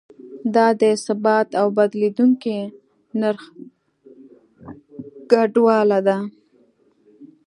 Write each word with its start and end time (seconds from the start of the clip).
دا 0.55 0.67
د 0.81 0.83
ثابت 1.05 1.47
او 1.59 1.67
بدلیدونکي 1.77 2.57
نرخ 3.19 3.43
ګډوله 5.31 5.99
ده. 6.07 6.17